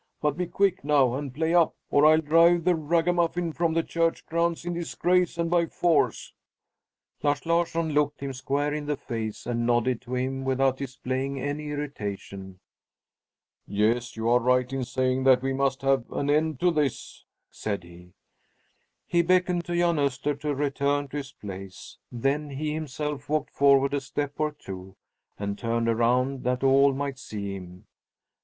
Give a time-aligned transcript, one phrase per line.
[0.19, 4.25] But be quick, now, and play up, or I'll drive that ragamuffin from the church
[4.25, 6.33] grounds in disgrace and by force!"
[7.21, 11.69] Lars Larsson looked him square in the face and nodded to him without displaying any
[11.69, 12.59] irritation.
[13.67, 17.83] "Yes, you are right in saying that we must have an end of this," said
[17.83, 18.13] he.
[19.05, 21.99] He beckoned to Jan Öster to return to his place.
[22.11, 24.95] Then he himself walked forward a step or two,
[25.37, 27.85] and turned around that all might see him.